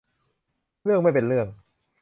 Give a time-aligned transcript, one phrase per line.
[0.83, 1.47] เรื่องไม่เป็นเรื่อง